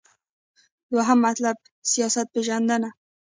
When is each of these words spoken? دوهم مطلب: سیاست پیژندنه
دوهم 0.91 1.19
مطلب: 1.27 1.55
سیاست 1.91 2.27
پیژندنه 2.33 2.89